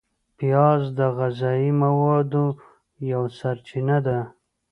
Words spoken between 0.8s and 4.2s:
د غذایي موادو یوه سرچینه ده